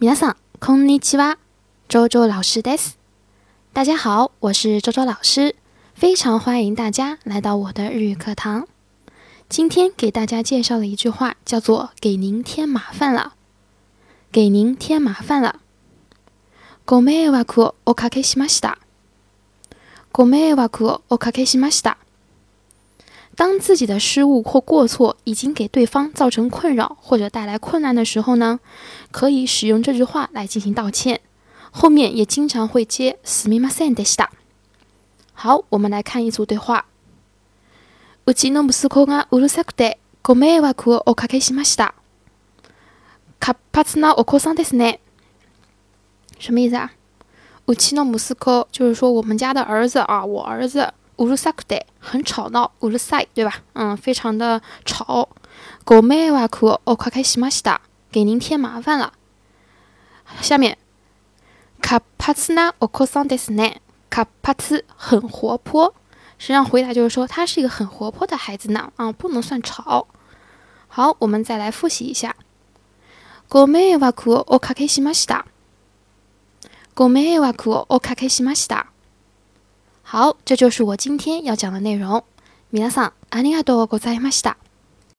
[0.00, 1.38] 皆さん、こんにちは。
[1.88, 2.98] 周周老师です。
[3.72, 5.54] 大家好，我是周周老师，
[5.94, 8.66] 非常欢迎大家来到我的日语课堂。
[9.48, 13.34] 今天给大家介绍的一句话叫做“给您添麻烦了”。
[14.32, 15.60] 给您添麻烦了。
[16.84, 18.78] ご迷惑をおかけしました。
[20.12, 21.96] ご迷惑をおかけしました。
[23.34, 28.60] 当自己的失误或过错已经给对方造成困扰或者带来困难的时候呢，
[29.12, 31.20] 可以使用这句话来进行道歉。
[31.70, 34.30] 后面也经常会接すみませんでした。
[35.34, 36.86] 好，我们来看一组对话。
[38.24, 41.94] うちの息子がうるさくてご迷惑をおかけしました。
[43.38, 45.00] 活発なお子さんですね。
[46.38, 46.90] 什么意思啊？
[47.66, 50.94] うちの息子就是说我们家的儿子啊，我儿子。
[51.16, 53.62] 乌鲁萨克德很吵闹，乌鲁塞对吧？
[53.72, 55.28] 嗯，非常的吵。
[55.84, 57.80] ご迷惑をおかけしました，
[58.12, 59.12] 给您添麻烦了。
[60.42, 60.76] 下面，
[61.80, 63.80] 活発なお子さんですね。
[64.10, 65.94] 活発很活泼，
[66.38, 68.92] 实际上回答就是说他是一个很活泼的孩子呢。
[68.96, 70.08] 啊，不能算吵。
[70.88, 72.36] 好，我们再来复习一下。
[73.48, 75.46] ご迷惑をおかけしました。
[76.94, 78.86] ご迷惑をおかけしました。
[80.10, 82.24] 好，这就是我今天要讲的内容。
[82.72, 84.56] 皆さん、ありがとうございました。